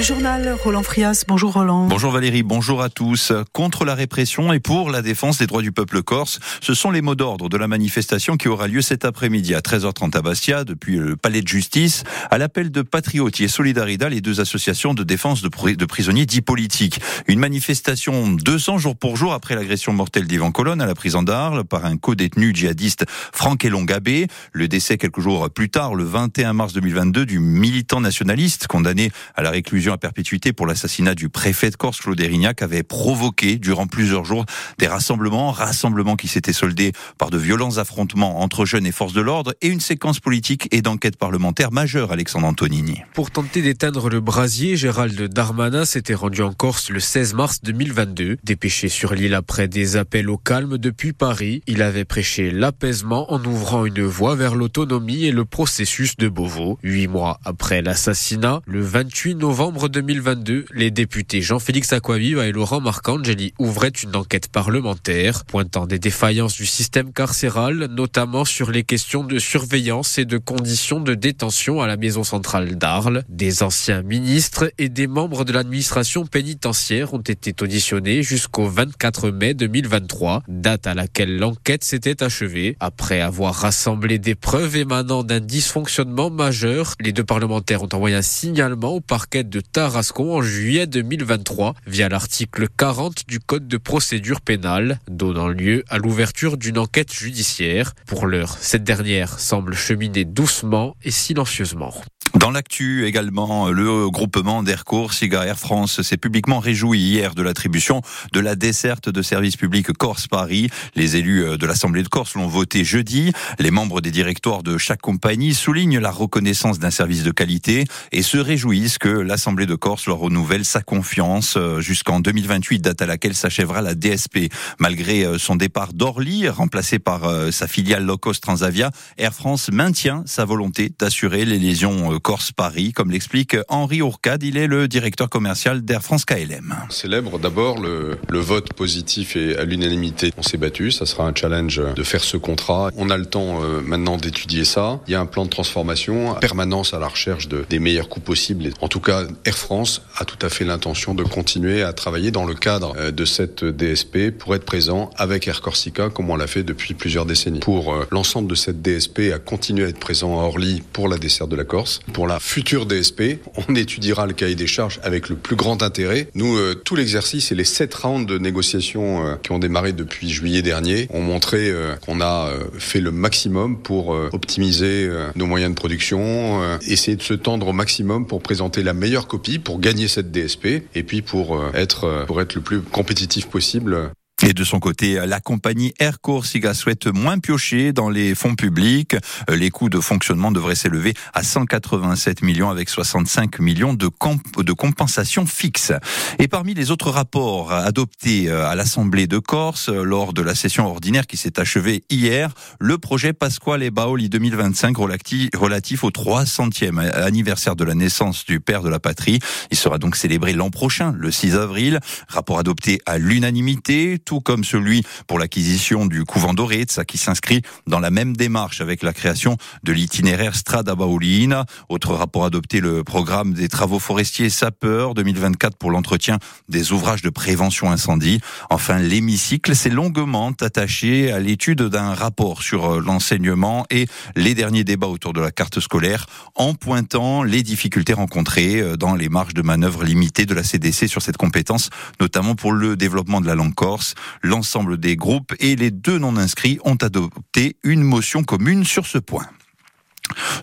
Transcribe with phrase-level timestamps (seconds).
[0.00, 1.24] Le journal Roland Frias.
[1.28, 1.86] Bonjour Roland.
[1.86, 3.34] Bonjour Valérie, bonjour à tous.
[3.52, 7.02] Contre la répression et pour la défense des droits du peuple corse, ce sont les
[7.02, 10.96] mots d'ordre de la manifestation qui aura lieu cet après-midi à 13h30 à Bastia, depuis
[10.96, 15.42] le palais de justice, à l'appel de Patriotti et Solidarida, les deux associations de défense
[15.42, 16.98] de, prisonniers dits politiques.
[17.28, 21.64] Une manifestation 200 jours pour jour après l'agression mortelle d'Ivan Colonne à la prison d'Arles
[21.64, 23.04] par un co-détenu djihadiste
[23.34, 24.28] Franck Elongabé.
[24.52, 29.42] Le décès quelques jours plus tard, le 21 mars 2022, du militant nationaliste condamné à
[29.42, 33.86] la réclusion à perpétuité pour l'assassinat du préfet de Corse, Claude Erignac, avait provoqué durant
[33.86, 34.44] plusieurs jours
[34.78, 39.20] des rassemblements, rassemblements qui s'étaient soldés par de violents affrontements entre jeunes et forces de
[39.20, 43.00] l'ordre et une séquence politique et d'enquête parlementaire majeure, Alexandre Antonini.
[43.14, 48.38] Pour tenter d'éteindre le brasier, Gérald Darmanin s'était rendu en Corse le 16 mars 2022.
[48.42, 53.44] Dépêché sur l'île après des appels au calme depuis Paris, il avait prêché l'apaisement en
[53.44, 56.78] ouvrant une voie vers l'autonomie et le processus de Beauvau.
[56.82, 62.80] Huit mois après l'assassinat, le 28 novembre, novembre 2022, les députés Jean-Félix Aquaviva et Laurent
[62.80, 69.22] Marcangeli ouvraient une enquête parlementaire pointant des défaillances du système carcéral, notamment sur les questions
[69.22, 73.22] de surveillance et de conditions de détention à la maison centrale d'Arles.
[73.28, 79.54] Des anciens ministres et des membres de l'administration pénitentiaire ont été auditionnés jusqu'au 24 mai
[79.54, 82.76] 2023, date à laquelle l'enquête s'était achevée.
[82.80, 88.22] Après avoir rassemblé des preuves émanant d'un dysfonctionnement majeur, les deux parlementaires ont envoyé un
[88.22, 94.40] signalement au parquet de Tarascon en juillet 2023 via l'article 40 du Code de procédure
[94.40, 97.94] pénale, donnant lieu à l'ouverture d'une enquête judiciaire.
[98.06, 101.94] Pour l'heure, cette dernière semble cheminer doucement et silencieusement.
[102.40, 108.00] Dans l'actu également, le groupement d'Aircourt, Siga Air France, s'est publiquement réjoui hier de l'attribution
[108.32, 110.70] de la desserte de service public Corse-Paris.
[110.94, 113.34] Les élus de l'Assemblée de Corse l'ont voté jeudi.
[113.58, 118.22] Les membres des directoires de chaque compagnie soulignent la reconnaissance d'un service de qualité et
[118.22, 123.34] se réjouissent que l'Assemblée de Corse leur renouvelle sa confiance jusqu'en 2028, date à laquelle
[123.34, 124.50] s'achèvera la DSP.
[124.78, 130.46] Malgré son départ d'Orly, remplacé par sa filiale low cost Transavia, Air France maintient sa
[130.46, 134.44] volonté d'assurer les lésions Corse-Paris, comme l'explique Henri Ourcade.
[134.44, 136.76] Il est le directeur commercial d'Air France KLM.
[136.88, 140.30] Célèbre d'abord le, vote positif et à l'unanimité.
[140.36, 142.92] On s'est battu, ça sera un challenge de faire ce contrat.
[142.96, 145.00] On a le temps euh, maintenant d'étudier ça.
[145.08, 148.20] Il y a un plan de transformation, permanence à la recherche de, des meilleurs coûts
[148.20, 148.70] possibles.
[148.80, 152.44] En tout cas, Air France a tout à fait l'intention de continuer à travailler dans
[152.44, 156.46] le cadre euh, de cette DSP pour être présent avec Air Corsica comme on l'a
[156.46, 157.58] fait depuis plusieurs décennies.
[157.58, 161.18] Pour euh, l'ensemble de cette DSP à continuer à être présent à Orly pour la
[161.18, 163.40] desserte de la Corse la future DSP.
[163.68, 166.28] On étudiera le cahier des charges avec le plus grand intérêt.
[166.34, 170.30] Nous, euh, tout l'exercice et les sept rounds de négociations euh, qui ont démarré depuis
[170.30, 175.76] juillet dernier ont montré euh, qu'on a fait le maximum pour optimiser nos moyens de
[175.76, 180.30] production, essayer de se tendre au maximum pour présenter la meilleure copie, pour gagner cette
[180.30, 184.10] DSP et puis pour être, pour être le plus compétitif possible
[184.42, 189.14] et de son côté, la compagnie Air Corsica souhaite moins piocher dans les fonds publics.
[189.48, 194.72] Les coûts de fonctionnement devraient s'élever à 187 millions avec 65 millions de, comp de
[194.72, 195.92] compensation fixe.
[196.38, 201.26] Et parmi les autres rapports adoptés à l'Assemblée de Corse lors de la session ordinaire
[201.26, 207.84] qui s'est achevée hier, le projet Pasquale et Baoli 2025 relatif au 300e anniversaire de
[207.84, 209.38] la naissance du père de la patrie.
[209.70, 212.00] Il sera donc célébré l'an prochain, le 6 avril.
[212.28, 217.98] Rapport adopté à l'unanimité tout comme celui pour l'acquisition du couvent d'Oretz, qui s'inscrit dans
[217.98, 221.66] la même démarche avec la création de l'itinéraire Strada Baolina.
[221.88, 226.38] Autre rapport adopté, le programme des travaux forestiers sapeurs 2024 pour l'entretien
[226.68, 228.40] des ouvrages de prévention incendie.
[228.70, 235.08] Enfin, l'hémicycle s'est longuement attaché à l'étude d'un rapport sur l'enseignement et les derniers débats
[235.08, 240.04] autour de la carte scolaire en pointant les difficultés rencontrées dans les marges de manœuvre
[240.04, 241.90] limitées de la CDC sur cette compétence,
[242.20, 244.14] notamment pour le développement de la langue corse.
[244.42, 249.18] L'ensemble des groupes et les deux non inscrits ont adopté une motion commune sur ce
[249.18, 249.46] point.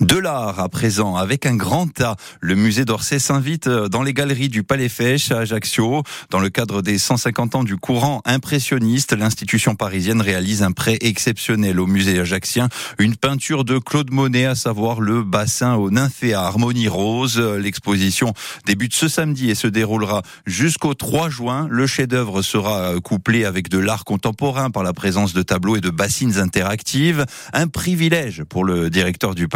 [0.00, 4.48] De l'art à présent, avec un grand tas, le musée d'Orsay s'invite dans les galeries
[4.48, 6.02] du Palais Fèche à Ajaccio.
[6.30, 11.80] Dans le cadre des 150 ans du courant impressionniste, l'institution parisienne réalise un prêt exceptionnel
[11.80, 12.68] au musée ajaccien.
[12.98, 17.38] Une peinture de Claude Monet, à savoir le bassin aux nymphéas harmonie rose.
[17.38, 18.34] L'exposition
[18.66, 21.66] débute ce samedi et se déroulera jusqu'au 3 juin.
[21.70, 25.90] Le chef-d'œuvre sera couplé avec de l'art contemporain par la présence de tableaux et de
[25.90, 27.24] bassines interactives.
[27.52, 29.48] Un privilège pour le directeur du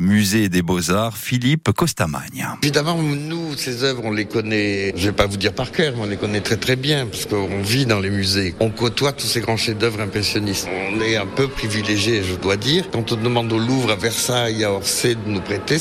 [0.00, 2.46] Musée des Beaux-Arts, Philippe Costamagne.
[2.62, 6.02] Évidemment, nous, ces œuvres, on les connaît, je vais pas vous dire par cœur, mais
[6.02, 8.54] on les connaît très très bien, parce qu'on vit dans les musées.
[8.58, 10.66] On côtoie tous ces grands chefs-d'œuvre impressionnistes.
[10.92, 12.88] On est un peu privilégié, je dois dire.
[12.90, 15.76] Quand on demande au Louvre, à Versailles, à Orsay de nous prêter,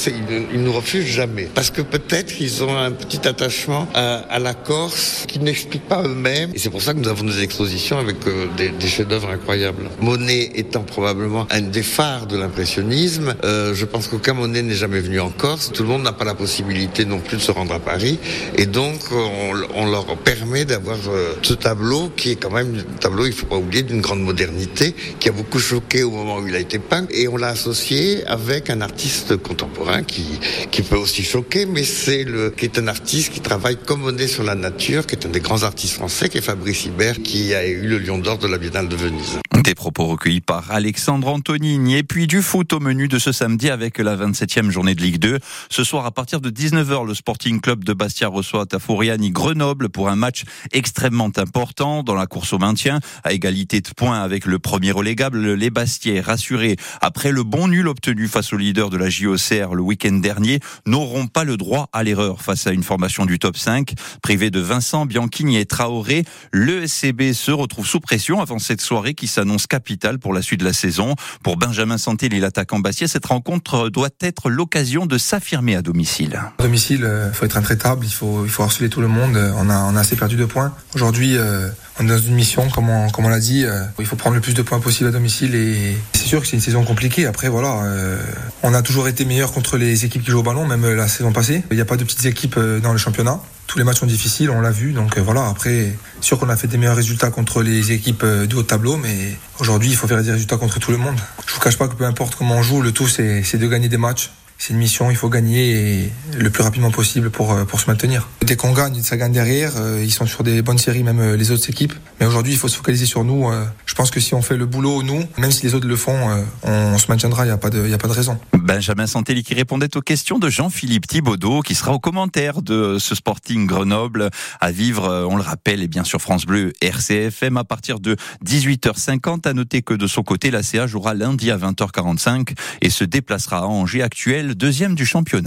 [0.52, 1.48] ils, nous refusent jamais.
[1.56, 6.52] Parce que peut-être ils ont un petit attachement à, la Corse qu'ils n'expliquent pas eux-mêmes.
[6.54, 9.90] Et c'est pour ça que nous avons des expositions avec euh, des chefs-d'œuvre incroyables.
[10.02, 15.00] Monet étant probablement un des phares de l'impressionnisme, euh, je pense qu'aucun Monet n'est jamais
[15.00, 15.72] venu en Corse.
[15.72, 18.20] Tout le monde n'a pas la possibilité non plus de se rendre à Paris.
[18.56, 22.98] Et donc, on, on leur permet d'avoir euh, ce tableau qui est quand même un
[22.98, 26.48] tableau, il faut pas oublier, d'une grande modernité, qui a beaucoup choqué au moment où
[26.48, 27.06] il a été peint.
[27.12, 30.26] Et on l'a associé avec un artiste contemporain qui,
[30.72, 34.28] qui peut aussi choquer, mais c'est le, qui est un artiste qui travaille comme Monet
[34.28, 37.54] sur la nature, qui est un des grands artistes français, qui est Fabrice Hibert, qui
[37.54, 39.40] a eu le Lion d'Or de la Biennale de Venise.
[39.64, 41.98] Des propos recueillis par Alexandre Antonini.
[41.98, 45.20] Et puis du foot au menu de ce samedi avec la 27e journée de Ligue
[45.20, 45.40] 2.
[45.70, 50.10] Ce soir, à partir de 19h, le Sporting Club de Bastia reçoit Tafouriani Grenoble pour
[50.10, 53.00] un match extrêmement important dans la course au maintien.
[53.24, 57.88] À égalité de points avec le premier relégable, les Bastiais, rassurés après le bon nul
[57.88, 62.04] obtenu face au leader de la JOCR le week-end dernier, n'auront pas le droit à
[62.04, 63.94] l'erreur face à une formation du top 5.
[64.22, 69.14] Privé de Vincent, Bianchini et Traoré, le SCB se retrouve sous pression avant cette soirée
[69.14, 71.16] qui s'annonce capitale pour la suite de la saison.
[71.44, 76.42] Pour Benjamin Santé, l'attaquant Cette rencontre doit être l'occasion de s'affirmer à domicile.
[76.60, 79.38] À domicile, il faut être intraitable, il faut, il faut harceler tout le monde.
[79.58, 80.74] On a, on a assez perdu de points.
[80.94, 84.36] Aujourd'hui, euh, on est dans une mission, comme on, l'a dit, euh, il faut prendre
[84.36, 87.26] le plus de points possible à domicile et c'est sûr que c'est une saison compliquée.
[87.26, 88.18] Après, voilà, euh,
[88.64, 91.32] on a toujours été meilleur contre les équipes qui jouent au ballon, même la saison
[91.32, 91.64] passée.
[91.72, 93.40] Il n'y a pas de petites équipes dans le championnat.
[93.66, 94.94] Tous les matchs sont difficiles, on l'a vu.
[94.94, 98.64] Donc voilà, après, sûr qu'on a fait des meilleurs résultats contre les équipes du haut
[98.64, 101.20] tableau, mais aujourd'hui, il faut faire des résultats contre tout le monde.
[101.48, 103.90] Je vous cache pas que peu importe comment on joue, le tout, c'est de gagner
[103.90, 107.90] des matchs c'est une mission, il faut gagner le plus rapidement possible pour, pour se
[107.90, 108.28] maintenir.
[108.42, 109.74] Dès qu'on gagne, ça gagne derrière.
[110.02, 111.94] Ils sont sur des bonnes séries, même les autres équipes.
[112.20, 113.52] Mais aujourd'hui, il faut se focaliser sur nous.
[113.86, 116.44] Je pense que si on fait le boulot, nous, même si les autres le font,
[116.64, 118.40] on se maintiendra, il n'y a, pas de, a pas de raison.
[118.54, 123.16] Benjamin Santelli qui répondait aux questions de Jean-Philippe Thibaudot, qui sera au commentaire de ce
[123.16, 128.00] Sporting Grenoble à vivre, on le rappelle, et bien sûr France Bleu RCFM à partir
[128.00, 128.16] de
[128.46, 129.48] 18h50.
[129.48, 133.60] À noter que de son côté, la CA jouera lundi à 20h45 et se déplacera
[133.60, 135.46] à Angers actuel deuxième du championnat.